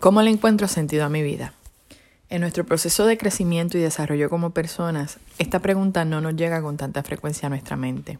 ¿Cómo 0.00 0.22
le 0.22 0.30
encuentro 0.30 0.66
sentido 0.66 1.04
a 1.04 1.10
mi 1.10 1.22
vida? 1.22 1.52
En 2.30 2.40
nuestro 2.40 2.64
proceso 2.64 3.04
de 3.04 3.18
crecimiento 3.18 3.76
y 3.76 3.82
desarrollo 3.82 4.30
como 4.30 4.48
personas, 4.48 5.18
esta 5.38 5.58
pregunta 5.58 6.06
no 6.06 6.22
nos 6.22 6.36
llega 6.36 6.62
con 6.62 6.78
tanta 6.78 7.02
frecuencia 7.02 7.48
a 7.48 7.50
nuestra 7.50 7.76
mente. 7.76 8.18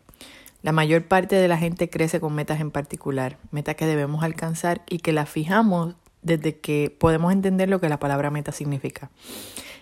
La 0.60 0.72
mayor 0.72 1.04
parte 1.04 1.36
de 1.36 1.48
la 1.48 1.56
gente 1.56 1.88
crece 1.88 2.20
con 2.20 2.34
metas 2.34 2.60
en 2.60 2.70
particular, 2.70 3.38
metas 3.50 3.76
que 3.76 3.86
debemos 3.86 4.22
alcanzar 4.22 4.82
y 4.90 4.98
que 4.98 5.14
las 5.14 5.30
fijamos 5.30 5.94
desde 6.20 6.58
que 6.58 6.94
podemos 7.00 7.32
entender 7.32 7.70
lo 7.70 7.80
que 7.80 7.88
la 7.88 7.98
palabra 7.98 8.30
meta 8.30 8.52
significa. 8.52 9.08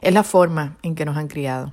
Es 0.00 0.14
la 0.14 0.22
forma 0.22 0.76
en 0.82 0.94
que 0.94 1.04
nos 1.04 1.16
han 1.16 1.26
criado, 1.26 1.72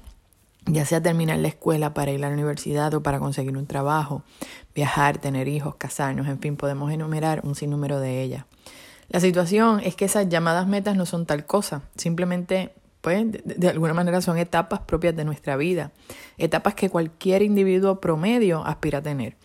ya 0.65 0.85
sea 0.85 1.03
terminar 1.03 1.37
la 1.37 1.49
escuela 1.49 1.93
para 1.93 2.09
ir 2.09 2.25
a 2.25 2.29
la 2.29 2.33
universidad 2.33 2.91
o 2.95 3.03
para 3.03 3.19
conseguir 3.19 3.55
un 3.55 3.67
trabajo, 3.67 4.23
viajar, 4.73 5.19
tener 5.19 5.47
hijos, 5.47 5.75
casarnos, 5.75 6.27
en 6.27 6.39
fin, 6.39 6.57
podemos 6.57 6.91
enumerar 6.91 7.41
un 7.43 7.53
sinnúmero 7.53 7.99
de 7.99 8.23
ellas. 8.23 8.45
La 9.09 9.19
situación 9.19 9.81
es 9.83 9.95
que 9.95 10.05
esas 10.05 10.29
llamadas 10.29 10.67
metas 10.67 10.95
no 10.95 11.05
son 11.05 11.25
tal 11.25 11.45
cosa, 11.45 11.83
simplemente 11.95 12.73
pues 13.01 13.23
de, 13.43 13.69
alguna 13.69 13.93
manera 13.93 14.19
son 14.19 14.39
etapas 14.39 14.79
propias 14.79 15.15
de 15.15 15.25
nuestra 15.25 15.57
vida, 15.57 15.91
etapas 16.39 16.73
que 16.73 16.89
cualquier 16.89 17.43
individuo 17.43 18.01
promedio 18.01 18.65
aspira 18.65 18.97
a 18.97 19.03
tener. 19.03 19.35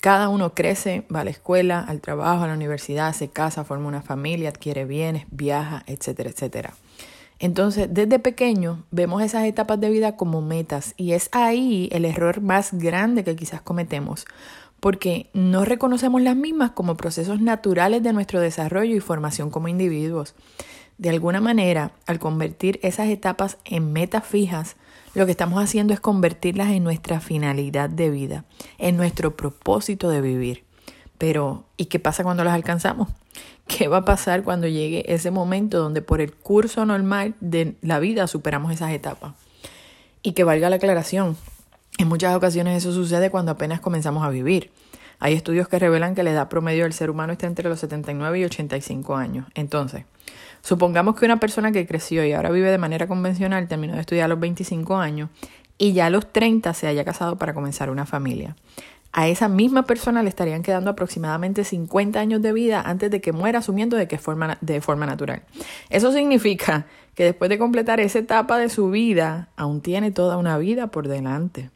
Cada 0.00 0.30
uno 0.30 0.54
crece, 0.54 1.06
va 1.14 1.20
a 1.20 1.24
la 1.24 1.30
escuela, 1.30 1.80
al 1.80 2.00
trabajo, 2.00 2.44
a 2.44 2.46
la 2.46 2.54
universidad, 2.54 3.12
se 3.12 3.28
casa, 3.28 3.64
forma 3.64 3.88
una 3.88 4.00
familia, 4.00 4.48
adquiere 4.48 4.86
bienes, 4.86 5.26
viaja, 5.30 5.82
etcétera, 5.86 6.30
etcétera. 6.30 6.74
Entonces, 7.38 7.88
desde 7.90 8.18
pequeño 8.18 8.84
vemos 8.90 9.22
esas 9.22 9.44
etapas 9.44 9.78
de 9.80 9.90
vida 9.90 10.16
como 10.16 10.40
metas 10.40 10.94
y 10.96 11.12
es 11.12 11.28
ahí 11.32 11.90
el 11.92 12.06
error 12.06 12.40
más 12.40 12.72
grande 12.72 13.22
que 13.22 13.36
quizás 13.36 13.60
cometemos, 13.60 14.24
porque 14.84 15.30
no 15.32 15.64
reconocemos 15.64 16.20
las 16.20 16.36
mismas 16.36 16.72
como 16.72 16.94
procesos 16.94 17.40
naturales 17.40 18.02
de 18.02 18.12
nuestro 18.12 18.38
desarrollo 18.38 18.94
y 18.94 19.00
formación 19.00 19.48
como 19.48 19.68
individuos. 19.68 20.34
De 20.98 21.08
alguna 21.08 21.40
manera, 21.40 21.92
al 22.04 22.18
convertir 22.18 22.80
esas 22.82 23.08
etapas 23.08 23.56
en 23.64 23.94
metas 23.94 24.26
fijas, 24.26 24.76
lo 25.14 25.24
que 25.24 25.30
estamos 25.30 25.64
haciendo 25.64 25.94
es 25.94 26.00
convertirlas 26.00 26.68
en 26.68 26.84
nuestra 26.84 27.20
finalidad 27.20 27.88
de 27.88 28.10
vida, 28.10 28.44
en 28.76 28.98
nuestro 28.98 29.34
propósito 29.38 30.10
de 30.10 30.20
vivir. 30.20 30.64
Pero, 31.16 31.64
¿y 31.78 31.86
qué 31.86 31.98
pasa 31.98 32.22
cuando 32.22 32.44
las 32.44 32.52
alcanzamos? 32.52 33.08
¿Qué 33.66 33.88
va 33.88 33.96
a 33.96 34.04
pasar 34.04 34.42
cuando 34.42 34.68
llegue 34.68 35.14
ese 35.14 35.30
momento 35.30 35.78
donde 35.78 36.02
por 36.02 36.20
el 36.20 36.34
curso 36.34 36.84
normal 36.84 37.36
de 37.40 37.74
la 37.80 38.00
vida 38.00 38.26
superamos 38.26 38.70
esas 38.70 38.92
etapas? 38.92 39.32
Y 40.22 40.32
que 40.32 40.44
valga 40.44 40.68
la 40.68 40.76
aclaración, 40.76 41.38
en 41.98 42.08
muchas 42.08 42.34
ocasiones 42.34 42.76
eso 42.76 42.92
sucede 42.92 43.30
cuando 43.30 43.52
apenas 43.52 43.80
comenzamos 43.80 44.24
a 44.24 44.30
vivir. 44.30 44.70
Hay 45.18 45.34
estudios 45.34 45.68
que 45.68 45.78
revelan 45.78 46.14
que 46.14 46.22
la 46.22 46.32
edad 46.32 46.48
promedio 46.48 46.84
del 46.84 46.92
ser 46.92 47.10
humano 47.10 47.32
está 47.32 47.46
entre 47.46 47.68
los 47.68 47.80
79 47.80 48.38
y 48.38 48.44
85 48.44 49.16
años. 49.16 49.46
Entonces, 49.54 50.04
supongamos 50.62 51.16
que 51.16 51.24
una 51.24 51.40
persona 51.40 51.72
que 51.72 51.86
creció 51.86 52.24
y 52.24 52.32
ahora 52.32 52.50
vive 52.50 52.70
de 52.70 52.78
manera 52.78 53.06
convencional 53.06 53.68
terminó 53.68 53.94
de 53.94 54.00
estudiar 54.00 54.26
a 54.26 54.28
los 54.28 54.40
25 54.40 54.96
años 54.96 55.30
y 55.78 55.92
ya 55.92 56.06
a 56.06 56.10
los 56.10 56.32
30 56.32 56.72
se 56.74 56.86
haya 56.86 57.04
casado 57.04 57.36
para 57.36 57.54
comenzar 57.54 57.90
una 57.90 58.06
familia. 58.06 58.56
A 59.16 59.28
esa 59.28 59.48
misma 59.48 59.84
persona 59.84 60.24
le 60.24 60.28
estarían 60.28 60.64
quedando 60.64 60.90
aproximadamente 60.90 61.62
50 61.62 62.18
años 62.18 62.42
de 62.42 62.52
vida 62.52 62.82
antes 62.84 63.12
de 63.12 63.20
que 63.20 63.32
muera, 63.32 63.60
asumiendo 63.60 63.96
de 63.96 64.06
de 64.06 64.80
forma 64.80 65.06
natural. 65.06 65.42
Eso 65.88 66.10
significa 66.10 66.86
que 67.14 67.22
después 67.22 67.48
de 67.48 67.58
completar 67.58 68.00
esa 68.00 68.18
etapa 68.18 68.58
de 68.58 68.68
su 68.68 68.90
vida, 68.90 69.50
aún 69.56 69.82
tiene 69.82 70.10
toda 70.10 70.36
una 70.36 70.58
vida 70.58 70.88
por 70.88 71.06
delante. 71.06 71.70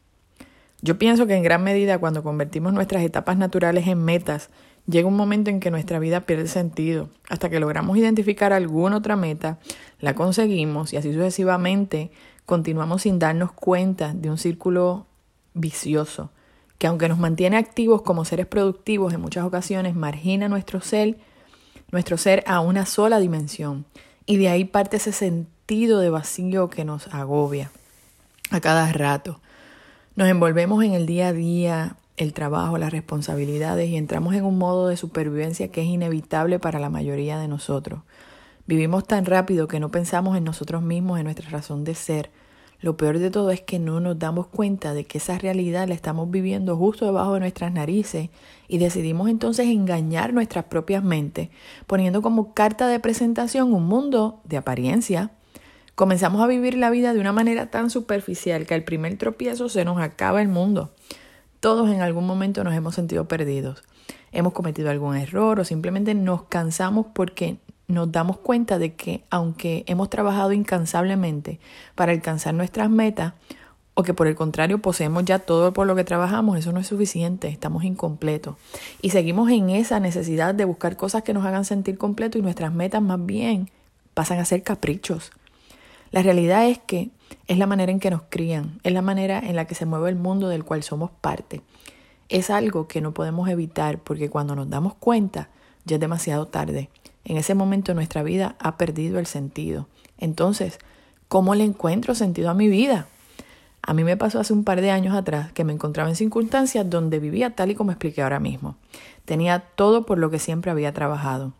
Yo 0.81 0.97
pienso 0.97 1.27
que 1.27 1.35
en 1.35 1.43
gran 1.43 1.63
medida 1.63 1.99
cuando 1.99 2.23
convertimos 2.23 2.71
nuestras 2.73 3.03
etapas 3.03 3.37
naturales 3.37 3.87
en 3.87 4.03
metas, 4.03 4.49
llega 4.87 5.07
un 5.07 5.17
momento 5.17 5.49
en 5.49 5.59
que 5.59 5.71
nuestra 5.71 5.99
vida 5.99 6.21
pierde 6.21 6.47
sentido, 6.47 7.09
hasta 7.29 7.49
que 7.49 7.59
logramos 7.59 7.97
identificar 7.97 8.53
alguna 8.53 8.97
otra 8.97 9.15
meta, 9.15 9.59
la 9.99 10.15
conseguimos 10.15 10.93
y 10.93 10.97
así 10.97 11.13
sucesivamente 11.13 12.11
continuamos 12.45 13.03
sin 13.03 13.19
darnos 13.19 13.51
cuenta 13.51 14.13
de 14.13 14.29
un 14.29 14.37
círculo 14.37 15.05
vicioso, 15.53 16.31
que 16.77 16.87
aunque 16.87 17.09
nos 17.09 17.19
mantiene 17.19 17.57
activos 17.57 18.01
como 18.01 18.23
seres 18.23 18.47
productivos 18.47 19.13
en 19.13 19.21
muchas 19.21 19.45
ocasiones, 19.45 19.95
margina 19.95 20.47
nuestro 20.47 20.79
ser, 20.79 21.17
nuestro 21.91 22.17
ser 22.17 22.43
a 22.47 22.61
una 22.61 22.85
sola 22.85 23.19
dimensión. 23.19 23.85
Y 24.25 24.37
de 24.37 24.47
ahí 24.47 24.63
parte 24.63 24.97
ese 24.97 25.11
sentido 25.11 25.99
de 25.99 26.09
vacío 26.09 26.69
que 26.69 26.85
nos 26.85 27.07
agobia 27.13 27.71
a 28.49 28.61
cada 28.61 28.91
rato. 28.93 29.41
Nos 30.19 30.27
envolvemos 30.27 30.83
en 30.83 30.95
el 30.95 31.05
día 31.05 31.29
a 31.29 31.31
día, 31.31 31.95
el 32.17 32.33
trabajo, 32.33 32.77
las 32.77 32.91
responsabilidades 32.91 33.87
y 33.87 33.95
entramos 33.95 34.35
en 34.35 34.43
un 34.43 34.57
modo 34.57 34.89
de 34.89 34.97
supervivencia 34.97 35.71
que 35.71 35.79
es 35.79 35.87
inevitable 35.87 36.59
para 36.59 36.77
la 36.77 36.89
mayoría 36.89 37.39
de 37.39 37.47
nosotros. 37.47 38.01
Vivimos 38.67 39.07
tan 39.07 39.23
rápido 39.23 39.69
que 39.69 39.79
no 39.79 39.91
pensamos 39.91 40.35
en 40.35 40.43
nosotros 40.43 40.81
mismos, 40.81 41.19
en 41.19 41.23
nuestra 41.23 41.49
razón 41.49 41.85
de 41.85 41.95
ser. 41.95 42.31
Lo 42.81 42.97
peor 42.97 43.19
de 43.19 43.31
todo 43.31 43.49
es 43.51 43.61
que 43.61 43.79
no 43.79 44.01
nos 44.01 44.19
damos 44.19 44.47
cuenta 44.47 44.93
de 44.93 45.05
que 45.05 45.19
esa 45.19 45.37
realidad 45.37 45.87
la 45.87 45.93
estamos 45.93 46.29
viviendo 46.29 46.75
justo 46.75 47.05
debajo 47.05 47.35
de 47.35 47.39
nuestras 47.39 47.71
narices 47.71 48.29
y 48.67 48.77
decidimos 48.77 49.29
entonces 49.29 49.67
engañar 49.67 50.33
nuestras 50.33 50.65
propias 50.65 51.01
mentes, 51.01 51.47
poniendo 51.87 52.21
como 52.21 52.53
carta 52.53 52.89
de 52.89 52.99
presentación 52.99 53.73
un 53.73 53.85
mundo 53.85 54.41
de 54.43 54.57
apariencia, 54.57 55.31
Comenzamos 55.99 56.41
a 56.41 56.47
vivir 56.47 56.77
la 56.77 56.89
vida 56.91 57.11
de 57.11 57.19
una 57.19 57.33
manera 57.33 57.65
tan 57.65 57.89
superficial 57.89 58.65
que 58.65 58.73
al 58.73 58.85
primer 58.85 59.17
tropiezo 59.17 59.67
se 59.67 59.83
nos 59.83 59.99
acaba 59.99 60.41
el 60.41 60.47
mundo. 60.47 60.91
Todos 61.59 61.89
en 61.89 61.99
algún 61.99 62.25
momento 62.25 62.63
nos 62.63 62.73
hemos 62.73 62.95
sentido 62.95 63.27
perdidos. 63.27 63.83
Hemos 64.31 64.53
cometido 64.53 64.89
algún 64.89 65.17
error 65.17 65.59
o 65.59 65.65
simplemente 65.65 66.13
nos 66.15 66.43
cansamos 66.43 67.07
porque 67.13 67.57
nos 67.89 68.13
damos 68.13 68.37
cuenta 68.37 68.79
de 68.79 68.93
que 68.93 69.25
aunque 69.29 69.83
hemos 69.87 70.09
trabajado 70.09 70.53
incansablemente 70.53 71.59
para 71.95 72.13
alcanzar 72.13 72.53
nuestras 72.53 72.89
metas, 72.89 73.33
o 73.93 74.03
que 74.03 74.13
por 74.13 74.27
el 74.27 74.35
contrario 74.35 74.79
poseemos 74.79 75.25
ya 75.25 75.39
todo 75.39 75.73
por 75.73 75.85
lo 75.85 75.97
que 75.97 76.05
trabajamos, 76.05 76.57
eso 76.57 76.71
no 76.71 76.79
es 76.79 76.87
suficiente, 76.87 77.49
estamos 77.49 77.83
incompletos. 77.83 78.55
Y 79.01 79.09
seguimos 79.09 79.51
en 79.51 79.69
esa 79.69 79.99
necesidad 79.99 80.55
de 80.55 80.63
buscar 80.63 80.95
cosas 80.95 81.23
que 81.23 81.33
nos 81.33 81.43
hagan 81.45 81.65
sentir 81.65 81.97
completos 81.97 82.39
y 82.39 82.41
nuestras 82.41 82.73
metas 82.73 83.01
más 83.01 83.25
bien 83.25 83.69
pasan 84.13 84.39
a 84.39 84.45
ser 84.45 84.63
caprichos. 84.63 85.33
La 86.11 86.23
realidad 86.23 86.67
es 86.67 86.79
que 86.79 87.11
es 87.47 87.57
la 87.57 87.67
manera 87.67 87.91
en 87.91 87.99
que 87.99 88.09
nos 88.09 88.23
crían, 88.29 88.79
es 88.83 88.93
la 88.93 89.01
manera 89.01 89.39
en 89.39 89.55
la 89.55 89.65
que 89.65 89.75
se 89.75 89.85
mueve 89.85 90.09
el 90.09 90.15
mundo 90.15 90.49
del 90.49 90.65
cual 90.65 90.83
somos 90.83 91.11
parte. 91.11 91.61
Es 92.29 92.49
algo 92.49 92.87
que 92.87 93.01
no 93.01 93.13
podemos 93.13 93.49
evitar 93.49 93.99
porque 93.99 94.29
cuando 94.29 94.55
nos 94.55 94.69
damos 94.69 94.95
cuenta 94.95 95.49
ya 95.85 95.95
es 95.95 95.99
demasiado 95.99 96.45
tarde. 96.45 96.89
En 97.25 97.37
ese 97.37 97.55
momento 97.55 97.93
nuestra 97.93 98.23
vida 98.23 98.55
ha 98.59 98.77
perdido 98.77 99.19
el 99.19 99.25
sentido. 99.25 99.87
Entonces, 100.17 100.79
¿cómo 101.27 101.55
le 101.55 101.63
encuentro 101.63 102.15
sentido 102.15 102.49
a 102.49 102.53
mi 102.53 102.67
vida? 102.67 103.07
A 103.81 103.93
mí 103.93 104.03
me 104.03 104.17
pasó 104.17 104.39
hace 104.39 104.53
un 104.53 104.63
par 104.63 104.81
de 104.81 104.91
años 104.91 105.15
atrás 105.15 105.51
que 105.53 105.63
me 105.63 105.73
encontraba 105.73 106.09
en 106.09 106.15
circunstancias 106.15 106.89
donde 106.89 107.19
vivía 107.19 107.55
tal 107.55 107.71
y 107.71 107.75
como 107.75 107.91
expliqué 107.91 108.21
ahora 108.21 108.39
mismo. 108.39 108.75
Tenía 109.25 109.59
todo 109.59 110.05
por 110.05 110.17
lo 110.17 110.29
que 110.29 110.39
siempre 110.39 110.69
había 110.69 110.93
trabajado. 110.93 111.53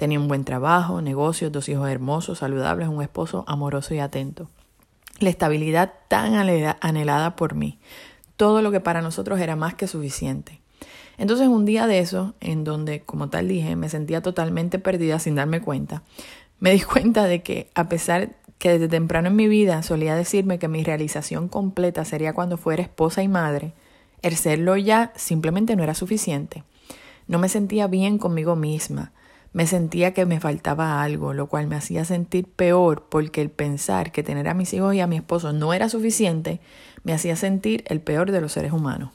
Tenía 0.00 0.18
un 0.18 0.28
buen 0.28 0.44
trabajo, 0.44 1.02
negocios, 1.02 1.52
dos 1.52 1.68
hijos 1.68 1.86
hermosos, 1.90 2.38
saludables, 2.38 2.88
un 2.88 3.02
esposo 3.02 3.44
amoroso 3.46 3.92
y 3.92 3.98
atento. 3.98 4.48
La 5.18 5.28
estabilidad 5.28 5.92
tan 6.08 6.32
anhelada 6.80 7.36
por 7.36 7.54
mí. 7.54 7.78
Todo 8.36 8.62
lo 8.62 8.70
que 8.70 8.80
para 8.80 9.02
nosotros 9.02 9.38
era 9.40 9.56
más 9.56 9.74
que 9.74 9.86
suficiente. 9.86 10.62
Entonces 11.18 11.48
un 11.48 11.66
día 11.66 11.86
de 11.86 11.98
eso, 11.98 12.32
en 12.40 12.64
donde, 12.64 13.02
como 13.02 13.28
tal 13.28 13.46
dije, 13.46 13.76
me 13.76 13.90
sentía 13.90 14.22
totalmente 14.22 14.78
perdida 14.78 15.18
sin 15.18 15.34
darme 15.34 15.60
cuenta, 15.60 16.02
me 16.60 16.70
di 16.70 16.80
cuenta 16.80 17.24
de 17.24 17.42
que 17.42 17.68
a 17.74 17.90
pesar 17.90 18.36
que 18.56 18.70
desde 18.70 18.88
temprano 18.88 19.28
en 19.28 19.36
mi 19.36 19.48
vida 19.48 19.82
solía 19.82 20.14
decirme 20.14 20.58
que 20.58 20.68
mi 20.68 20.82
realización 20.82 21.48
completa 21.48 22.06
sería 22.06 22.32
cuando 22.32 22.56
fuera 22.56 22.82
esposa 22.82 23.22
y 23.22 23.28
madre, 23.28 23.74
el 24.22 24.34
serlo 24.36 24.78
ya 24.78 25.12
simplemente 25.14 25.76
no 25.76 25.82
era 25.82 25.92
suficiente. 25.92 26.64
No 27.26 27.38
me 27.38 27.50
sentía 27.50 27.86
bien 27.86 28.16
conmigo 28.16 28.56
misma, 28.56 29.12
me 29.52 29.66
sentía 29.66 30.14
que 30.14 30.26
me 30.26 30.40
faltaba 30.40 31.02
algo, 31.02 31.34
lo 31.34 31.46
cual 31.46 31.66
me 31.66 31.76
hacía 31.76 32.04
sentir 32.04 32.46
peor 32.46 33.06
porque 33.08 33.40
el 33.40 33.50
pensar 33.50 34.12
que 34.12 34.22
tener 34.22 34.48
a 34.48 34.54
mis 34.54 34.72
hijos 34.72 34.94
y 34.94 35.00
a 35.00 35.06
mi 35.06 35.16
esposo 35.16 35.52
no 35.52 35.72
era 35.72 35.88
suficiente 35.88 36.60
me 37.02 37.12
hacía 37.12 37.34
sentir 37.36 37.82
el 37.86 38.00
peor 38.00 38.30
de 38.30 38.40
los 38.40 38.52
seres 38.52 38.72
humanos. 38.72 39.10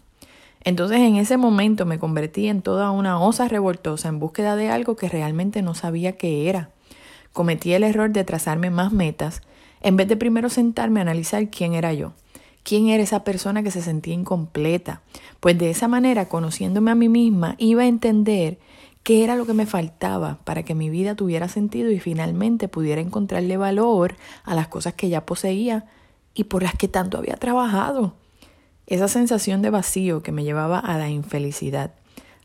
Entonces 0.63 0.99
en 0.99 1.15
ese 1.15 1.37
momento 1.37 1.85
me 1.85 1.99
convertí 1.99 2.47
en 2.47 2.61
toda 2.61 2.91
una 2.91 3.19
osa 3.19 3.47
revoltosa 3.47 4.09
en 4.09 4.19
búsqueda 4.19 4.55
de 4.55 4.69
algo 4.69 4.95
que 4.95 5.09
realmente 5.09 5.61
no 5.61 5.75
sabía 5.75 6.13
qué 6.13 6.49
era. 6.49 6.71
Cometí 7.33 7.73
el 7.73 7.83
error 7.83 8.09
de 8.09 8.23
trazarme 8.23 8.71
más 8.71 8.91
metas 8.91 9.41
en 9.81 9.97
vez 9.97 10.07
de 10.07 10.17
primero 10.17 10.49
sentarme 10.49 10.99
a 10.99 11.03
analizar 11.03 11.49
quién 11.49 11.73
era 11.73 11.93
yo. 11.93 12.13
¿Quién 12.63 12.87
era 12.87 13.03
esa 13.03 13.23
persona 13.23 13.61
que 13.61 13.69
se 13.69 13.83
sentía 13.83 14.15
incompleta? 14.15 15.01
Pues 15.39 15.55
de 15.55 15.69
esa 15.69 15.87
manera, 15.87 16.27
conociéndome 16.27 16.89
a 16.89 16.95
mí 16.95 17.09
misma, 17.09 17.53
iba 17.59 17.83
a 17.83 17.87
entender 17.87 18.57
qué 19.05 19.23
era 19.23 19.35
lo 19.35 19.45
que 19.45 19.53
me 19.53 19.67
faltaba 19.67 20.39
para 20.45 20.63
que 20.63 20.73
mi 20.73 20.89
vida 20.89 21.13
tuviera 21.13 21.47
sentido 21.47 21.91
y 21.91 21.99
finalmente 21.99 22.67
pudiera 22.67 23.01
encontrarle 23.01 23.55
valor 23.55 24.15
a 24.43 24.55
las 24.55 24.67
cosas 24.67 24.95
que 24.95 25.09
ya 25.09 25.27
poseía 25.27 25.85
y 26.33 26.45
por 26.45 26.63
las 26.63 26.73
que 26.73 26.87
tanto 26.87 27.19
había 27.19 27.35
trabajado. 27.35 28.15
Esa 28.87 29.07
sensación 29.07 29.61
de 29.61 29.69
vacío 29.69 30.23
que 30.23 30.31
me 30.31 30.43
llevaba 30.43 30.79
a 30.79 30.97
la 30.97 31.07
infelicidad, 31.07 31.91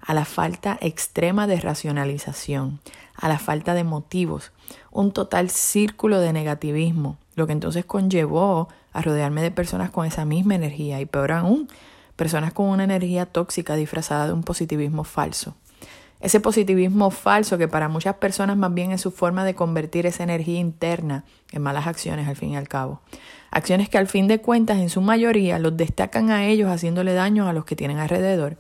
a 0.03 0.13
la 0.13 0.27
falta 0.27 0.77
extrema 0.83 1.47
de 1.47 1.59
racionalización, 1.59 2.81
a 3.17 3.29
la 3.31 3.39
falta 3.39 3.73
de 3.73 3.85
motivos, 3.85 4.53
un 4.91 5.13
total 5.13 5.49
círculo 5.49 6.21
de 6.21 6.35
negativismo, 6.35 7.17
lo 7.37 7.47
que 7.47 7.55
entonces 7.55 7.87
conllevó 7.87 8.69
a 8.93 9.01
rodearme 9.01 9.41
de 9.41 9.51
personas 9.51 9.89
con 9.89 10.05
esa 10.05 10.27
misma 10.27 10.57
energía 10.57 11.01
y 11.01 11.07
peor 11.07 11.33
aún, 11.33 11.69
personas 12.17 12.53
con 12.53 12.67
una 12.67 12.85
energía 12.85 13.25
tóxica 13.25 13.77
disfrazada 13.77 14.27
de 14.27 14.35
un 14.35 14.43
positivismo 14.43 15.05
falso. 15.05 15.55
Ese 16.21 16.39
positivismo 16.39 17.11
falso 17.11 17.57
que 17.57 17.67
para 17.67 17.89
muchas 17.89 18.17
personas 18.17 18.57
más 18.57 18.75
bien 18.75 18.93
es 18.93 19.01
su 19.01 19.11
forma 19.11 19.45
de 19.45 19.55
convertir 19.55 20.05
esa 20.05 20.23
energía 20.23 20.61
interna 20.61 21.25
en 21.51 21.63
malas 21.63 21.87
acciones 21.87 22.29
al 22.29 22.37
fin 22.37 22.51
y 22.51 22.57
al 22.57 22.69
cabo. 22.69 23.01
Acciones 23.51 23.89
que 23.89 23.97
al 23.97 24.07
fin 24.07 24.29
de 24.29 24.41
cuentas 24.41 24.79
en 24.79 24.91
su 24.91 25.01
mayoría 25.01 25.59
los 25.59 25.77
destacan 25.77 26.31
a 26.31 26.47
ellos 26.47 26.71
haciéndole 26.71 27.15
daño 27.15 27.49
a 27.49 27.55
los 27.55 27.65
que 27.65 27.75
tienen 27.75 27.99
alrededor. 27.99 28.59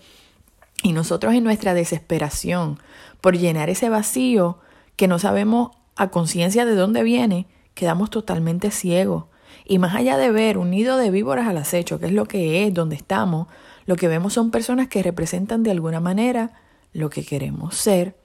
Y 0.82 0.92
nosotros 0.92 1.34
en 1.34 1.44
nuestra 1.44 1.74
desesperación 1.74 2.78
por 3.20 3.36
llenar 3.36 3.68
ese 3.68 3.90
vacío 3.90 4.58
que 4.96 5.06
no 5.06 5.18
sabemos 5.18 5.72
a 5.96 6.08
conciencia 6.08 6.64
de 6.64 6.74
dónde 6.74 7.02
viene, 7.02 7.46
quedamos 7.74 8.08
totalmente 8.08 8.70
ciegos. 8.70 9.26
Y 9.66 9.78
más 9.78 9.94
allá 9.94 10.16
de 10.16 10.30
ver 10.30 10.56
un 10.56 10.70
nido 10.70 10.96
de 10.96 11.10
víboras 11.10 11.46
al 11.46 11.58
acecho, 11.58 12.00
que 12.00 12.06
es 12.06 12.12
lo 12.12 12.24
que 12.24 12.66
es, 12.66 12.72
donde 12.72 12.96
estamos, 12.96 13.48
lo 13.84 13.96
que 13.96 14.08
vemos 14.08 14.32
son 14.32 14.50
personas 14.50 14.88
que 14.88 15.02
representan 15.02 15.62
de 15.62 15.70
alguna 15.70 16.00
manera 16.00 16.52
lo 16.92 17.10
que 17.10 17.24
queremos 17.24 17.76
ser. 17.76 18.16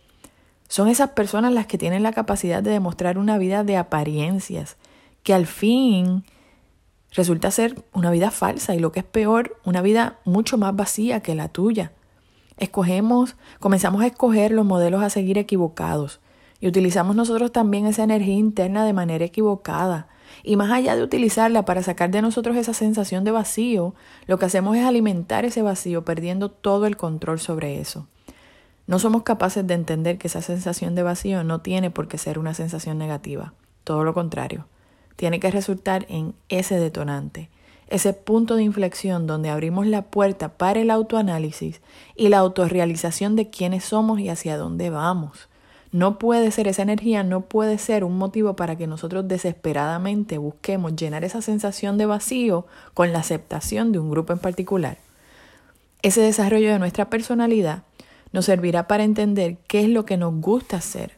Son 0.67 0.87
esas 0.87 1.11
personas 1.11 1.53
las 1.53 1.67
que 1.67 1.77
tienen 1.77 2.03
la 2.03 2.13
capacidad 2.13 2.63
de 2.63 2.71
demostrar 2.71 3.17
una 3.17 3.37
vida 3.37 3.63
de 3.63 3.77
apariencias, 3.77 4.77
que 5.23 5.33
al 5.33 5.45
fin 5.45 6.23
resulta 7.11 7.51
ser 7.51 7.83
una 7.93 8.11
vida 8.11 8.31
falsa 8.31 8.75
y 8.75 8.79
lo 8.79 8.91
que 8.91 8.99
es 8.99 9.05
peor, 9.05 9.57
una 9.63 9.81
vida 9.81 10.19
mucho 10.25 10.57
más 10.57 10.75
vacía 10.75 11.21
que 11.21 11.35
la 11.35 11.49
tuya. 11.49 11.93
Escogemos, 12.57 13.35
comenzamos 13.59 14.01
a 14.01 14.07
escoger 14.07 14.51
los 14.51 14.65
modelos 14.65 15.03
a 15.03 15.09
seguir 15.09 15.37
equivocados 15.37 16.19
y 16.59 16.67
utilizamos 16.67 17.15
nosotros 17.15 17.51
también 17.51 17.85
esa 17.85 18.03
energía 18.03 18.35
interna 18.35 18.85
de 18.85 18.93
manera 18.93 19.25
equivocada. 19.25 20.07
Y 20.43 20.55
más 20.55 20.71
allá 20.71 20.95
de 20.95 21.03
utilizarla 21.03 21.63
para 21.65 21.83
sacar 21.83 22.11
de 22.11 22.21
nosotros 22.21 22.55
esa 22.55 22.73
sensación 22.73 23.23
de 23.23 23.31
vacío, 23.31 23.93
lo 24.25 24.39
que 24.39 24.45
hacemos 24.45 24.75
es 24.75 24.83
alimentar 24.83 25.45
ese 25.45 25.61
vacío 25.61 26.03
perdiendo 26.03 26.49
todo 26.49 26.87
el 26.87 26.97
control 26.97 27.39
sobre 27.39 27.79
eso. 27.79 28.07
No 28.87 28.99
somos 28.99 29.23
capaces 29.23 29.65
de 29.65 29.73
entender 29.73 30.17
que 30.17 30.27
esa 30.27 30.41
sensación 30.41 30.93
de 30.93 31.03
vacío 31.03 31.43
no 31.43 31.61
tiene 31.61 31.89
por 31.89 32.07
qué 32.07 32.17
ser 32.17 32.37
una 32.37 32.53
sensación 32.53 32.97
negativa, 32.99 33.53
todo 33.83 34.03
lo 34.03 34.13
contrario, 34.13 34.67
tiene 35.15 35.39
que 35.39 35.49
resultar 35.49 36.05
en 36.07 36.35
ese 36.49 36.79
detonante, 36.79 37.49
ese 37.87 38.13
punto 38.13 38.55
de 38.55 38.63
inflexión 38.63 39.27
donde 39.27 39.49
abrimos 39.49 39.87
la 39.87 40.03
puerta 40.03 40.57
para 40.57 40.79
el 40.79 40.91
autoanálisis 40.91 41.81
y 42.15 42.29
la 42.29 42.39
autorrealización 42.39 43.35
de 43.35 43.49
quiénes 43.49 43.85
somos 43.85 44.19
y 44.19 44.29
hacia 44.29 44.57
dónde 44.57 44.89
vamos. 44.89 45.49
No 45.91 46.19
puede 46.19 46.51
ser 46.51 46.67
esa 46.67 46.81
energía, 46.81 47.23
no 47.23 47.41
puede 47.41 47.77
ser 47.77 48.03
un 48.03 48.17
motivo 48.17 48.55
para 48.55 48.75
que 48.75 48.85
nosotros 48.85 49.27
desesperadamente 49.27 50.37
busquemos 50.37 50.95
llenar 50.95 51.23
esa 51.23 51.41
sensación 51.41 51.97
de 51.97 52.05
vacío 52.05 52.65
con 52.93 53.13
la 53.13 53.19
aceptación 53.19 53.91
de 53.91 53.99
un 53.99 54.11
grupo 54.11 54.33
en 54.33 54.39
particular. 54.39 54.97
Ese 56.01 56.21
desarrollo 56.21 56.69
de 56.69 56.79
nuestra 56.79 57.09
personalidad 57.09 57.83
nos 58.35 58.45
servirá 58.45 58.85
para 58.85 59.05
entender 59.05 59.57
qué 59.65 59.79
es 59.79 59.87
lo 59.87 60.05
que 60.05 60.17
nos 60.17 60.35
gusta 60.41 60.75
hacer, 60.75 61.17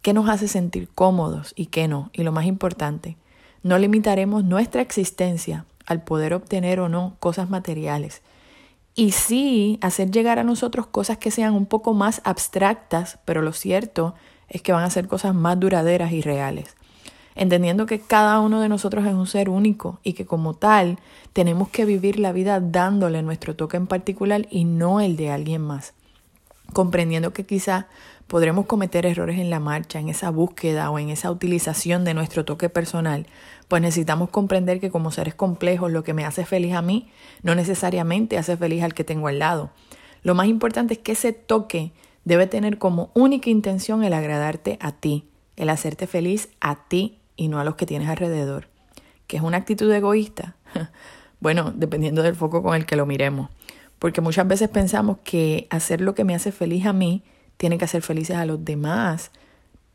qué 0.00 0.14
nos 0.14 0.26
hace 0.30 0.48
sentir 0.48 0.88
cómodos 0.88 1.52
y 1.54 1.66
qué 1.66 1.86
no. 1.86 2.08
Y 2.14 2.22
lo 2.22 2.32
más 2.32 2.46
importante, 2.46 3.18
no 3.62 3.78
limitaremos 3.78 4.42
nuestra 4.42 4.80
existencia 4.80 5.66
al 5.84 6.02
poder 6.02 6.32
obtener 6.32 6.80
o 6.80 6.88
no 6.88 7.14
cosas 7.20 7.50
materiales. 7.50 8.22
Y 8.94 9.12
sí 9.12 9.78
hacer 9.82 10.10
llegar 10.10 10.38
a 10.38 10.44
nosotros 10.44 10.86
cosas 10.86 11.18
que 11.18 11.30
sean 11.30 11.52
un 11.52 11.66
poco 11.66 11.92
más 11.92 12.22
abstractas, 12.24 13.18
pero 13.26 13.42
lo 13.42 13.52
cierto 13.52 14.14
es 14.48 14.62
que 14.62 14.72
van 14.72 14.84
a 14.84 14.90
ser 14.90 15.08
cosas 15.08 15.34
más 15.34 15.60
duraderas 15.60 16.12
y 16.12 16.22
reales. 16.22 16.74
Entendiendo 17.34 17.84
que 17.84 18.00
cada 18.00 18.40
uno 18.40 18.62
de 18.62 18.70
nosotros 18.70 19.04
es 19.04 19.12
un 19.12 19.26
ser 19.26 19.50
único 19.50 20.00
y 20.02 20.14
que 20.14 20.24
como 20.24 20.54
tal 20.54 20.98
tenemos 21.34 21.68
que 21.68 21.84
vivir 21.84 22.18
la 22.18 22.32
vida 22.32 22.60
dándole 22.60 23.20
nuestro 23.20 23.54
toque 23.54 23.76
en 23.76 23.86
particular 23.86 24.46
y 24.50 24.64
no 24.64 25.00
el 25.02 25.18
de 25.18 25.30
alguien 25.30 25.60
más 25.60 25.92
comprendiendo 26.72 27.32
que 27.32 27.44
quizá 27.44 27.88
podremos 28.26 28.66
cometer 28.66 29.06
errores 29.06 29.38
en 29.38 29.50
la 29.50 29.60
marcha, 29.60 30.00
en 30.00 30.08
esa 30.08 30.30
búsqueda 30.30 30.90
o 30.90 30.98
en 30.98 31.10
esa 31.10 31.30
utilización 31.30 32.04
de 32.04 32.14
nuestro 32.14 32.44
toque 32.44 32.68
personal, 32.68 33.26
pues 33.68 33.82
necesitamos 33.82 34.30
comprender 34.30 34.80
que 34.80 34.90
como 34.90 35.10
seres 35.10 35.34
complejos 35.34 35.92
lo 35.92 36.02
que 36.02 36.14
me 36.14 36.24
hace 36.24 36.44
feliz 36.44 36.74
a 36.74 36.82
mí 36.82 37.08
no 37.42 37.54
necesariamente 37.54 38.38
hace 38.38 38.56
feliz 38.56 38.82
al 38.82 38.94
que 38.94 39.04
tengo 39.04 39.28
al 39.28 39.38
lado. 39.38 39.70
Lo 40.22 40.34
más 40.34 40.48
importante 40.48 40.94
es 40.94 41.00
que 41.00 41.12
ese 41.12 41.32
toque 41.32 41.92
debe 42.24 42.46
tener 42.46 42.78
como 42.78 43.10
única 43.14 43.50
intención 43.50 44.02
el 44.02 44.12
agradarte 44.12 44.78
a 44.80 44.92
ti, 44.92 45.28
el 45.56 45.70
hacerte 45.70 46.06
feliz 46.06 46.48
a 46.60 46.88
ti 46.88 47.20
y 47.36 47.48
no 47.48 47.60
a 47.60 47.64
los 47.64 47.76
que 47.76 47.86
tienes 47.86 48.08
alrededor. 48.08 48.68
¿Que 49.28 49.36
es 49.36 49.42
una 49.42 49.58
actitud 49.58 49.90
egoísta? 49.92 50.56
bueno, 51.40 51.72
dependiendo 51.74 52.22
del 52.22 52.34
foco 52.34 52.62
con 52.62 52.74
el 52.74 52.86
que 52.86 52.96
lo 52.96 53.06
miremos 53.06 53.50
porque 53.98 54.20
muchas 54.20 54.46
veces 54.46 54.68
pensamos 54.68 55.18
que 55.24 55.66
hacer 55.70 56.00
lo 56.00 56.14
que 56.14 56.24
me 56.24 56.34
hace 56.34 56.52
feliz 56.52 56.86
a 56.86 56.92
mí 56.92 57.22
tiene 57.56 57.78
que 57.78 57.84
hacer 57.84 58.02
felices 58.02 58.36
a 58.36 58.46
los 58.46 58.64
demás. 58.64 59.30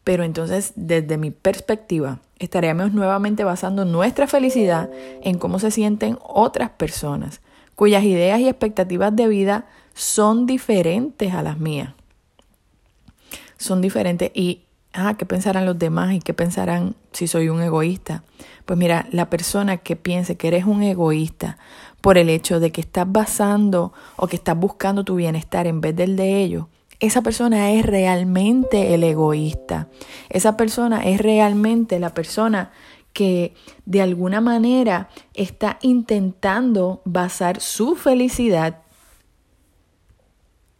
Pero 0.03 0.23
entonces, 0.23 0.73
desde 0.75 1.17
mi 1.17 1.29
perspectiva, 1.29 2.19
estaríamos 2.39 2.91
nuevamente 2.91 3.43
basando 3.43 3.85
nuestra 3.85 4.25
felicidad 4.25 4.89
en 5.21 5.37
cómo 5.37 5.59
se 5.59 5.69
sienten 5.69 6.17
otras 6.23 6.71
personas, 6.71 7.41
cuyas 7.75 8.03
ideas 8.03 8.39
y 8.39 8.47
expectativas 8.47 9.15
de 9.15 9.27
vida 9.27 9.67
son 9.93 10.47
diferentes 10.47 11.33
a 11.33 11.43
las 11.43 11.59
mías. 11.59 11.93
Son 13.57 13.79
diferentes 13.81 14.31
y, 14.33 14.63
ah, 14.93 15.15
¿qué 15.17 15.25
pensarán 15.25 15.65
los 15.65 15.77
demás 15.79 16.13
y 16.13 16.19
qué 16.19 16.33
pensarán 16.33 16.95
si 17.11 17.27
soy 17.27 17.49
un 17.49 17.61
egoísta? 17.61 18.23
Pues 18.65 18.77
mira, 18.77 19.07
la 19.11 19.29
persona 19.29 19.77
que 19.77 19.95
piense 19.95 20.37
que 20.37 20.47
eres 20.47 20.65
un 20.65 20.83
egoísta 20.83 21.57
por 22.01 22.17
el 22.17 22.29
hecho 22.29 22.59
de 22.59 22.71
que 22.71 22.81
estás 22.81 23.11
basando 23.11 23.93
o 24.15 24.27
que 24.27 24.35
estás 24.35 24.57
buscando 24.57 25.03
tu 25.03 25.15
bienestar 25.15 25.67
en 25.67 25.81
vez 25.81 25.95
del 25.95 26.15
de 26.15 26.41
ellos, 26.41 26.65
esa 26.99 27.23
persona 27.23 27.71
es 27.71 27.85
realmente 27.85 28.93
el 28.93 29.03
egoísta. 29.03 29.87
Esa 30.29 30.55
persona 30.55 31.03
es 31.03 31.19
realmente 31.19 31.99
la 31.99 32.13
persona 32.13 32.71
que 33.13 33.55
de 33.85 34.01
alguna 34.01 34.39
manera 34.39 35.09
está 35.33 35.79
intentando 35.81 37.01
basar 37.03 37.59
su 37.59 37.95
felicidad 37.95 38.83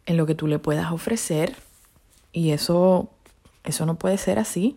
en 0.06 0.16
lo 0.16 0.26
que 0.26 0.34
tú 0.34 0.46
le 0.46 0.58
puedas 0.58 0.92
ofrecer 0.92 1.56
y 2.32 2.50
eso 2.50 3.10
eso 3.64 3.86
no 3.86 3.96
puede 3.96 4.18
ser 4.18 4.38
así. 4.38 4.76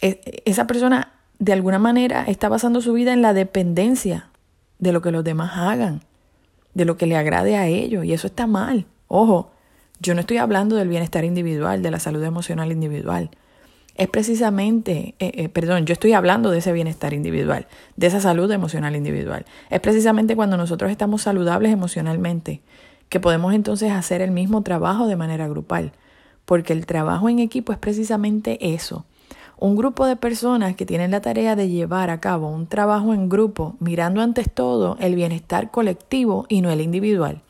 E, 0.00 0.42
esa 0.44 0.66
persona 0.66 1.12
de 1.38 1.52
alguna 1.52 1.78
manera 1.78 2.24
está 2.26 2.48
basando 2.48 2.80
su 2.80 2.92
vida 2.92 3.12
en 3.12 3.22
la 3.22 3.32
dependencia 3.32 4.28
de 4.78 4.92
lo 4.92 5.02
que 5.02 5.12
los 5.12 5.24
demás 5.24 5.52
hagan, 5.56 6.02
de 6.74 6.84
lo 6.84 6.96
que 6.96 7.06
le 7.06 7.16
agrade 7.16 7.56
a 7.56 7.66
ellos. 7.66 8.04
Y 8.04 8.12
eso 8.12 8.26
está 8.26 8.46
mal. 8.46 8.86
Ojo, 9.08 9.50
yo 10.00 10.14
no 10.14 10.20
estoy 10.20 10.38
hablando 10.38 10.76
del 10.76 10.88
bienestar 10.88 11.24
individual, 11.24 11.82
de 11.82 11.90
la 11.90 12.00
salud 12.00 12.22
emocional 12.24 12.72
individual. 12.72 13.30
Es 13.94 14.08
precisamente, 14.08 15.14
eh, 15.18 15.32
eh, 15.34 15.48
perdón, 15.48 15.84
yo 15.84 15.92
estoy 15.92 16.14
hablando 16.14 16.50
de 16.50 16.58
ese 16.58 16.72
bienestar 16.72 17.12
individual, 17.12 17.66
de 17.96 18.06
esa 18.06 18.20
salud 18.20 18.50
emocional 18.50 18.96
individual. 18.96 19.44
Es 19.70 19.80
precisamente 19.80 20.34
cuando 20.34 20.56
nosotros 20.56 20.90
estamos 20.90 21.22
saludables 21.22 21.72
emocionalmente 21.72 22.62
que 23.08 23.20
podemos 23.20 23.52
entonces 23.52 23.92
hacer 23.92 24.22
el 24.22 24.30
mismo 24.30 24.62
trabajo 24.62 25.06
de 25.06 25.16
manera 25.16 25.46
grupal, 25.46 25.92
porque 26.52 26.74
el 26.74 26.84
trabajo 26.84 27.30
en 27.30 27.38
equipo 27.38 27.72
es 27.72 27.78
precisamente 27.78 28.74
eso, 28.74 29.06
un 29.58 29.74
grupo 29.74 30.04
de 30.04 30.16
personas 30.16 30.76
que 30.76 30.84
tienen 30.84 31.10
la 31.10 31.22
tarea 31.22 31.56
de 31.56 31.70
llevar 31.70 32.10
a 32.10 32.20
cabo 32.20 32.50
un 32.50 32.66
trabajo 32.66 33.14
en 33.14 33.30
grupo, 33.30 33.74
mirando 33.80 34.20
antes 34.20 34.52
todo 34.52 34.98
el 35.00 35.14
bienestar 35.14 35.70
colectivo 35.70 36.44
y 36.50 36.60
no 36.60 36.70
el 36.70 36.82
individual. 36.82 37.40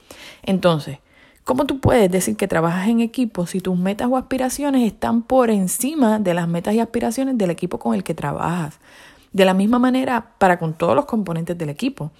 Entonces, 0.44 1.00
¿cómo 1.42 1.64
tú 1.64 1.80
puedes 1.80 2.12
decir 2.12 2.36
que 2.36 2.46
trabajas 2.46 2.86
en 2.86 3.00
equipo 3.00 3.44
si 3.44 3.58
tus 3.58 3.76
metas 3.76 4.06
o 4.08 4.16
aspiraciones 4.16 4.86
están 4.86 5.22
por 5.22 5.50
encima 5.50 6.20
de 6.20 6.34
las 6.34 6.46
metas 6.46 6.74
y 6.74 6.78
aspiraciones 6.78 7.36
del 7.36 7.50
equipo 7.50 7.80
con 7.80 7.96
el 7.96 8.04
que 8.04 8.14
trabajas? 8.14 8.78
De 9.32 9.44
la 9.44 9.52
misma 9.52 9.80
manera, 9.80 10.34
para 10.38 10.60
con 10.60 10.74
todos 10.74 10.94
los 10.94 11.06
componentes 11.06 11.58
del 11.58 11.70
equipo. 11.70 12.12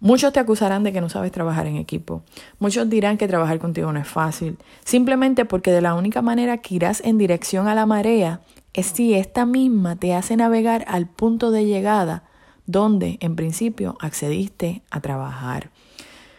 Muchos 0.00 0.32
te 0.32 0.38
acusarán 0.38 0.84
de 0.84 0.92
que 0.92 1.00
no 1.00 1.08
sabes 1.08 1.32
trabajar 1.32 1.66
en 1.66 1.76
equipo. 1.76 2.22
Muchos 2.60 2.88
dirán 2.88 3.18
que 3.18 3.26
trabajar 3.26 3.58
contigo 3.58 3.92
no 3.92 3.98
es 3.98 4.06
fácil, 4.06 4.56
simplemente 4.84 5.44
porque 5.44 5.72
de 5.72 5.80
la 5.80 5.94
única 5.94 6.22
manera 6.22 6.58
que 6.58 6.76
irás 6.76 7.00
en 7.04 7.18
dirección 7.18 7.66
a 7.66 7.74
la 7.74 7.84
marea 7.84 8.40
es 8.74 8.86
si 8.86 9.14
esta 9.14 9.44
misma 9.44 9.96
te 9.96 10.14
hace 10.14 10.36
navegar 10.36 10.84
al 10.86 11.06
punto 11.06 11.50
de 11.50 11.64
llegada 11.64 12.22
donde 12.66 13.18
en 13.20 13.34
principio 13.34 13.96
accediste 14.00 14.82
a 14.90 15.00
trabajar. 15.00 15.70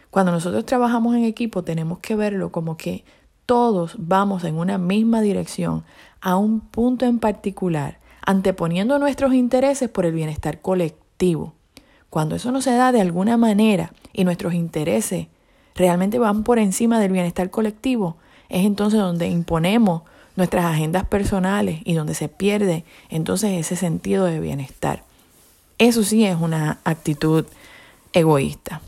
Cuando 0.10 0.32
nosotros 0.32 0.66
trabajamos 0.66 1.16
en 1.16 1.26
equipo 1.26 1.64
tenemos 1.64 2.00
que 2.00 2.16
verlo 2.16 2.52
como 2.52 2.78
que 2.78 3.04
todos 3.46 3.96
vamos 3.98 4.44
en 4.44 4.56
una 4.56 4.78
misma 4.78 5.22
dirección 5.22 5.84
a 6.22 6.38
un 6.38 6.62
punto 6.62 7.06
en 7.06 7.20
particular, 7.20 8.00
anteponiendo 8.26 9.00
nuestros 9.00 9.34
intereses 9.34 9.90
por 9.90 10.06
el 10.06 10.14
bienestar 10.14 10.62
colectivo. 10.62 11.56
Cuando 12.10 12.36
eso 12.36 12.52
no 12.52 12.62
se 12.62 12.72
da 12.72 12.92
de 12.92 13.02
alguna 13.02 13.38
manera 13.38 13.94
y 14.14 14.24
nuestros 14.24 14.54
intereses 14.54 15.28
realmente 15.76 16.20
van 16.20 16.44
por 16.44 16.60
encima 16.60 17.00
del 17.00 17.12
bienestar 17.12 17.50
colectivo, 17.50 18.18
es 18.50 18.66
entonces 18.66 19.00
donde 19.00 19.28
imponemos 19.28 20.02
nuestras 20.36 20.66
agendas 20.66 21.06
personales 21.06 21.82
y 21.84 21.94
donde 21.94 22.16
se 22.16 22.30
pierde 22.30 22.84
entonces 23.10 23.52
ese 23.60 23.76
sentido 23.76 24.26
de 24.26 24.40
bienestar. 24.40 25.04
Eso 25.78 26.04
sí 26.04 26.26
es 26.26 26.36
una 26.36 26.80
actitud 26.84 27.46
egoísta. 28.14 28.82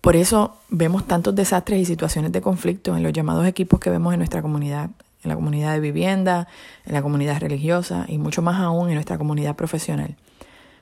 Por 0.00 0.14
eso 0.14 0.56
vemos 0.68 1.06
tantos 1.06 1.34
desastres 1.34 1.80
y 1.80 1.84
situaciones 1.84 2.32
de 2.32 2.40
conflicto 2.40 2.96
en 2.96 3.02
los 3.02 3.12
llamados 3.12 3.46
equipos 3.46 3.80
que 3.80 3.90
vemos 3.90 4.14
en 4.14 4.20
nuestra 4.20 4.42
comunidad, 4.42 4.90
en 5.24 5.28
la 5.28 5.34
comunidad 5.34 5.72
de 5.72 5.80
vivienda, 5.80 6.46
en 6.86 6.94
la 6.94 7.02
comunidad 7.02 7.40
religiosa 7.40 8.06
y 8.08 8.18
mucho 8.18 8.40
más 8.40 8.60
aún 8.60 8.88
en 8.88 8.94
nuestra 8.94 9.18
comunidad 9.18 9.56
profesional. 9.56 10.16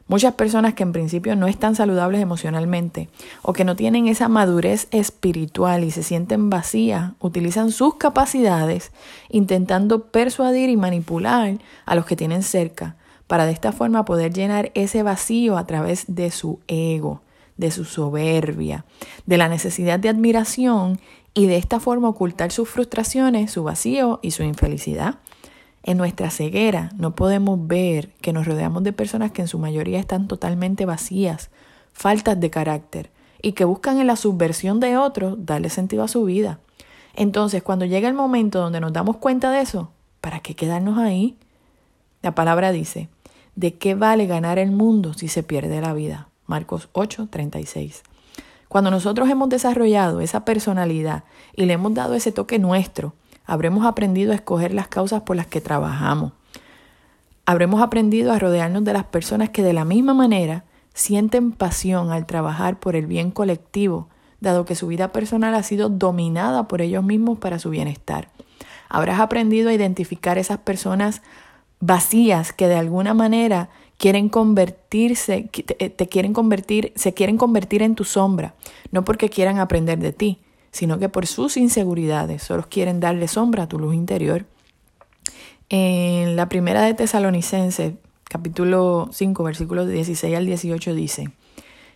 Muchas 0.09 0.35
personas 0.35 0.75
que 0.75 0.85
en 0.85 0.93
principio 0.93 1.35
no 1.35 1.49
están 1.49 1.75
saludables 1.75 2.21
emocionalmente 2.21 3.09
o 3.43 3.53
que 3.53 3.65
no 3.65 3.75
tienen 3.75 4.07
esa 4.07 4.29
madurez 4.29 4.87
espiritual 4.93 5.83
y 5.83 5.91
se 5.91 6.05
sienten 6.05 6.49
vacías, 6.49 7.13
utilizan 7.19 7.73
sus 7.73 7.97
capacidades 7.97 8.93
intentando 9.31 10.05
persuadir 10.05 10.71
y 10.71 10.77
manipular 10.77 11.59
a 11.85 11.95
los 11.97 12.07
que 12.07 12.15
tienen 12.15 12.45
cerca 12.45 12.95
para 13.27 13.47
de 13.47 13.53
esta 13.53 13.73
forma 13.73 14.05
poder 14.05 14.33
llenar 14.33 14.71
ese 14.75 15.03
vacío 15.03 15.59
a 15.59 15.67
través 15.67 16.05
de 16.07 16.31
su 16.31 16.61
ego, 16.69 17.23
de 17.57 17.73
su 17.73 17.85
soberbia, 17.85 18.85
de 19.27 19.39
la 19.39 19.49
necesidad 19.49 19.99
de 19.99 20.09
admiración 20.09 21.01
y 21.35 21.47
de 21.47 21.57
esta 21.57 21.81
forma 21.81 22.09
ocultar 22.09 22.53
sus 22.53 22.69
frustraciones, 22.69 23.51
su 23.51 23.65
vacío 23.65 24.21
y 24.23 24.31
su 24.31 24.45
infelicidad. 24.45 25.17
En 25.87 25.99
nuestra 25.99 26.31
ceguera 26.31 26.91
no 26.97 27.15
podemos 27.15 27.65
ver 27.69 28.11
que 28.21 28.33
nos 28.33 28.45
rodeamos 28.45 28.83
de 28.83 28.93
personas 28.93 29.31
que 29.31 29.43
en 29.43 29.49
su 29.49 29.61
mayoría 29.61 30.01
están 30.01 30.27
totalmente 30.27 30.85
vacías, 30.85 31.49
faltas 31.93 32.39
de 32.41 32.51
carácter 32.51 33.13
y 33.41 33.53
que 33.53 33.65
buscan 33.65 34.01
en 34.01 34.09
la 34.09 34.17
subversión 34.17 34.81
de 34.81 34.97
otros 34.97 35.47
darle 35.47 35.71
sentido 35.71 36.03
a 36.03 36.09
su 36.09 36.25
vida. 36.25 36.59
Entonces, 37.15 37.63
cuando 37.63 37.85
llega 37.85 38.09
el 38.09 38.15
momento 38.15 38.59
donde 38.59 38.81
nos 38.81 38.93
damos 38.93 39.19
cuenta 39.19 39.53
de 39.53 39.61
eso, 39.61 39.93
¿para 40.21 40.41
qué 40.41 40.57
quedarnos 40.57 40.99
ahí? 40.99 41.39
La 42.21 42.35
palabra 42.35 42.73
dice, 42.73 43.09
¿de 43.55 43.75
qué 43.75 43.95
vale 43.95 44.27
ganar 44.27 44.59
el 44.59 44.73
mundo 44.73 45.15
si 45.15 45.29
se 45.29 45.45
pierde 45.45 45.81
la 45.81 45.95
vida? 45.95 46.29
Marcos 46.47 46.89
8, 46.95 47.29
36. 47.31 48.03
Cuando 48.67 48.91
nosotros 48.91 49.31
hemos 49.31 49.49
desarrollado 49.51 50.21
esa 50.21 50.45
personalidad 50.45 51.23
y 51.55 51.67
le 51.67 51.75
hemos 51.75 51.95
dado 51.95 52.15
ese 52.15 52.33
toque 52.33 52.59
nuestro, 52.59 53.15
Habremos 53.47 53.87
aprendido 53.87 54.33
a 54.33 54.35
escoger 54.35 54.75
las 54.75 54.89
causas 54.89 55.23
por 55.23 55.37
las 55.37 55.47
que 55.47 55.61
trabajamos. 55.61 56.33
Habremos 57.45 57.81
aprendido 57.81 58.33
a 58.33 58.39
rodearnos 58.39 58.85
de 58.85 58.93
las 58.93 59.05
personas 59.05 59.51
que 59.51 59.63
de 59.63 59.73
la 59.73 59.85
misma 59.85 60.15
manera 60.15 60.65
sienten 60.95 61.53
pasión 61.53 62.11
al 62.11 62.27
trabajar 62.27 62.81
por 62.81 62.97
el 62.97 63.07
bien 63.07 63.31
colectivo, 63.31 64.09
dado 64.41 64.65
que 64.65 64.75
su 64.75 64.87
vida 64.89 65.13
personal 65.13 65.55
ha 65.55 65.63
sido 65.63 65.89
dominada 65.89 66.67
por 66.67 66.81
ellos 66.81 67.05
mismos 67.05 67.39
para 67.39 67.59
su 67.59 67.71
bienestar. 67.71 68.31
Habrás 68.89 69.21
aprendido 69.21 69.69
a 69.69 69.75
identificar 69.75 70.39
esas 70.39 70.59
personas 70.59 71.23
vacías 71.81 72.53
que 72.53 72.67
de 72.67 72.77
alguna 72.77 73.15
manera 73.15 73.69
quieren 73.99 74.29
convertirse, 74.29 75.49
te, 75.53 76.09
quieren 76.09 76.33
convertir, 76.33 76.93
se 76.97 77.15
quieren 77.15 77.37
convertir 77.37 77.83
en 77.83 77.95
tu 77.95 78.05
sombra, 78.05 78.55
no 78.91 79.05
porque 79.05 79.29
quieran 79.29 79.59
aprender 79.59 79.99
de 79.99 80.13
ti, 80.13 80.39
sino 80.77 80.99
que 80.99 81.09
por 81.09 81.27
sus 81.27 81.57
inseguridades 81.57 82.43
solo 82.43 82.67
quieren 82.69 83.01
darle 83.01 83.29
sombra 83.29 83.63
a 83.63 83.67
tu 83.67 83.79
luz 83.79 83.95
interior. 83.95 84.45
En 85.71 86.37
la 86.37 86.51
primera 86.51 86.83
de 86.83 86.93
Tesalonicenses, 86.93 87.95
capítulo 88.25 89.09
5, 89.11 89.43
versículos 89.43 89.89
16 89.89 90.37
al 90.37 90.45
18 90.45 90.95
dice, 90.95 91.31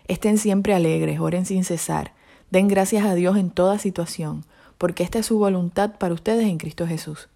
Estén 0.09 0.39
siempre 0.39 0.75
alegres, 0.75 1.21
oren 1.21 1.45
sin 1.45 1.63
cesar, 1.63 2.15
den 2.51 2.69
gracias 2.69 3.05
a 3.05 3.15
Dios 3.15 3.37
en 3.37 3.51
toda 3.51 3.79
situación, 3.79 4.47
porque 4.79 5.03
esta 5.03 5.19
es 5.19 5.27
su 5.27 5.39
voluntad 5.39 5.99
para 5.99 6.15
ustedes 6.15 6.49
en 6.49 6.57
Cristo 6.57 6.87
Jesús. 6.87 7.29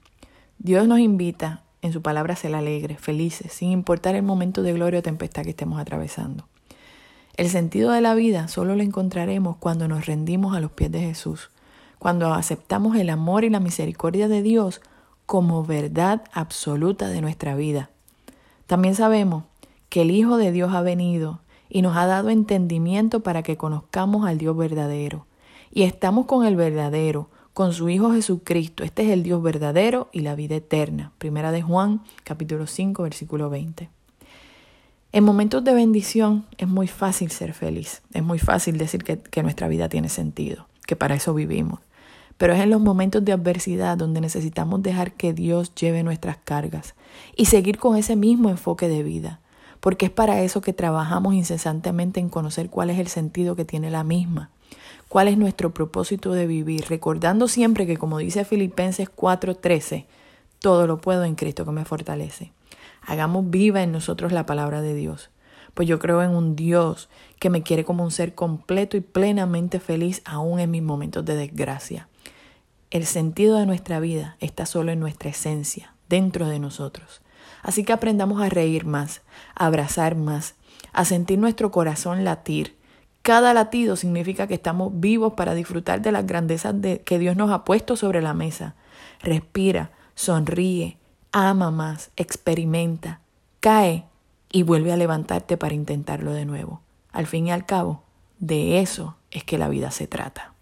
Dios 0.58 0.88
nos 0.88 0.98
invita 0.98 1.62
en 1.82 1.92
su 1.92 2.00
palabra 2.00 2.32
a 2.32 2.36
ser 2.36 2.54
alegres, 2.54 2.98
felices, 2.98 3.52
sin 3.52 3.70
importar 3.70 4.14
el 4.14 4.22
momento 4.22 4.62
de 4.62 4.72
gloria 4.72 5.00
o 5.00 5.02
tempestad 5.02 5.42
que 5.42 5.50
estemos 5.50 5.78
atravesando. 5.78 6.48
El 7.36 7.48
sentido 7.48 7.90
de 7.90 8.00
la 8.00 8.14
vida 8.14 8.46
solo 8.46 8.76
lo 8.76 8.82
encontraremos 8.84 9.56
cuando 9.56 9.88
nos 9.88 10.06
rendimos 10.06 10.56
a 10.56 10.60
los 10.60 10.70
pies 10.70 10.92
de 10.92 11.00
Jesús, 11.00 11.50
cuando 11.98 12.32
aceptamos 12.32 12.96
el 12.96 13.10
amor 13.10 13.42
y 13.42 13.50
la 13.50 13.58
misericordia 13.58 14.28
de 14.28 14.40
Dios 14.40 14.80
como 15.26 15.64
verdad 15.64 16.22
absoluta 16.32 17.08
de 17.08 17.20
nuestra 17.20 17.56
vida. 17.56 17.90
También 18.68 18.94
sabemos 18.94 19.44
que 19.88 20.02
el 20.02 20.12
Hijo 20.12 20.36
de 20.36 20.52
Dios 20.52 20.72
ha 20.74 20.82
venido 20.82 21.40
y 21.68 21.82
nos 21.82 21.96
ha 21.96 22.06
dado 22.06 22.30
entendimiento 22.30 23.20
para 23.20 23.42
que 23.42 23.56
conozcamos 23.56 24.26
al 24.26 24.38
Dios 24.38 24.56
verdadero. 24.56 25.26
Y 25.72 25.82
estamos 25.82 26.26
con 26.26 26.46
el 26.46 26.54
verdadero, 26.54 27.30
con 27.52 27.72
su 27.72 27.88
Hijo 27.88 28.12
Jesucristo. 28.12 28.84
Este 28.84 29.02
es 29.02 29.10
el 29.10 29.24
Dios 29.24 29.42
verdadero 29.42 30.08
y 30.12 30.20
la 30.20 30.36
vida 30.36 30.54
eterna. 30.54 31.10
Primera 31.18 31.50
de 31.50 31.62
Juan, 31.62 32.00
capítulo 32.22 32.68
5, 32.68 33.02
versículo 33.02 33.50
20. 33.50 33.88
En 35.14 35.22
momentos 35.22 35.62
de 35.62 35.74
bendición 35.74 36.44
es 36.58 36.66
muy 36.66 36.88
fácil 36.88 37.30
ser 37.30 37.54
feliz, 37.54 38.02
es 38.12 38.24
muy 38.24 38.40
fácil 38.40 38.78
decir 38.78 39.04
que, 39.04 39.16
que, 39.16 39.44
nuestra 39.44 39.68
vida 39.68 39.88
tiene 39.88 40.08
sentido, 40.08 40.66
que 40.88 40.96
para 40.96 41.14
eso 41.14 41.32
vivimos. 41.32 41.78
Pero 42.36 42.52
es 42.52 42.60
en 42.60 42.70
los 42.70 42.80
momentos 42.80 43.24
de 43.24 43.30
adversidad 43.30 43.96
donde 43.96 44.20
necesitamos 44.20 44.82
dejar 44.82 45.12
que 45.12 45.32
Dios 45.32 45.72
lleve 45.76 46.02
nuestras 46.02 46.38
cargas 46.38 46.96
y 47.36 47.44
seguir 47.44 47.78
con 47.78 47.96
ese 47.96 48.16
mismo 48.16 48.50
enfoque 48.50 48.88
de 48.88 49.04
vida, 49.04 49.38
porque 49.78 50.06
es 50.06 50.10
para 50.10 50.42
eso 50.42 50.60
que 50.60 50.72
trabajamos 50.72 51.34
incesantemente 51.34 52.18
en 52.18 52.28
conocer 52.28 52.68
cuál 52.68 52.90
es 52.90 52.98
el 52.98 53.06
sentido 53.06 53.54
que 53.54 53.64
tiene 53.64 53.90
la 53.92 54.02
misma, 54.02 54.50
cuál 55.08 55.28
es 55.28 55.38
nuestro 55.38 55.72
propósito 55.72 56.32
de 56.32 56.48
vivir, 56.48 56.86
recordando 56.88 57.46
siempre 57.46 57.86
que 57.86 57.98
como 57.98 58.18
dice 58.18 58.44
Filipenses 58.44 59.08
4:13, 59.14 60.06
todo 60.58 60.88
lo 60.88 61.00
puedo 61.00 61.22
en 61.22 61.36
Cristo 61.36 61.64
que 61.64 61.70
me 61.70 61.84
fortalece. 61.84 62.50
Hagamos 63.06 63.50
viva 63.50 63.82
en 63.82 63.92
nosotros 63.92 64.32
la 64.32 64.46
palabra 64.46 64.80
de 64.80 64.94
Dios. 64.94 65.30
Pues 65.74 65.88
yo 65.88 65.98
creo 65.98 66.22
en 66.22 66.30
un 66.30 66.56
Dios 66.56 67.08
que 67.38 67.50
me 67.50 67.62
quiere 67.62 67.84
como 67.84 68.04
un 68.04 68.10
ser 68.10 68.34
completo 68.34 68.96
y 68.96 69.00
plenamente 69.00 69.80
feliz 69.80 70.22
aún 70.24 70.60
en 70.60 70.70
mis 70.70 70.82
momentos 70.82 71.24
de 71.24 71.36
desgracia. 71.36 72.08
El 72.90 73.06
sentido 73.06 73.58
de 73.58 73.66
nuestra 73.66 73.98
vida 73.98 74.36
está 74.40 74.66
solo 74.66 74.92
en 74.92 75.00
nuestra 75.00 75.30
esencia, 75.30 75.94
dentro 76.08 76.48
de 76.48 76.60
nosotros. 76.60 77.22
Así 77.62 77.82
que 77.82 77.92
aprendamos 77.92 78.40
a 78.40 78.48
reír 78.48 78.86
más, 78.86 79.22
a 79.54 79.66
abrazar 79.66 80.14
más, 80.14 80.54
a 80.92 81.04
sentir 81.04 81.38
nuestro 81.38 81.70
corazón 81.70 82.24
latir. 82.24 82.76
Cada 83.22 83.52
latido 83.54 83.96
significa 83.96 84.46
que 84.46 84.54
estamos 84.54 84.92
vivos 85.00 85.32
para 85.32 85.54
disfrutar 85.54 86.02
de 86.02 86.12
las 86.12 86.26
grandezas 86.26 86.80
de, 86.80 87.00
que 87.00 87.18
Dios 87.18 87.36
nos 87.36 87.50
ha 87.50 87.64
puesto 87.64 87.96
sobre 87.96 88.22
la 88.22 88.34
mesa. 88.34 88.76
Respira, 89.20 89.90
sonríe, 90.14 90.98
ama 91.34 91.72
más, 91.72 92.12
experimenta, 92.14 93.20
cae 93.58 94.04
y 94.52 94.62
vuelve 94.62 94.92
a 94.92 94.96
levantarte 94.96 95.56
para 95.56 95.74
intentarlo 95.74 96.32
de 96.32 96.44
nuevo. 96.44 96.80
Al 97.10 97.26
fin 97.26 97.48
y 97.48 97.52
al 97.52 97.66
cabo, 97.66 98.04
de 98.38 98.78
eso 98.78 99.16
es 99.32 99.42
que 99.42 99.58
la 99.58 99.68
vida 99.68 99.90
se 99.90 100.06
trata. 100.06 100.53